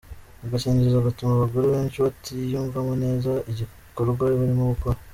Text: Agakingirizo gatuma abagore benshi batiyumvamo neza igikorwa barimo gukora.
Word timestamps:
Agakingirizo 0.45 1.05
gatuma 1.07 1.31
abagore 1.33 1.65
benshi 1.75 1.97
batiyumvamo 2.05 2.93
neza 3.03 3.31
igikorwa 3.51 4.23
barimo 4.39 4.63
gukora. 4.73 4.97